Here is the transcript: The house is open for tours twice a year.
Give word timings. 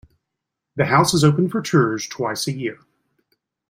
The 0.77 0.85
house 0.85 1.13
is 1.13 1.23
open 1.23 1.47
for 1.47 1.61
tours 1.61 2.07
twice 2.07 2.47
a 2.47 2.51
year. 2.51 2.79